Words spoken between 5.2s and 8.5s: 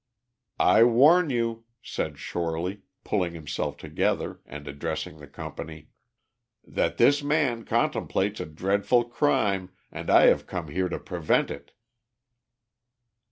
company, "that this man contemplates a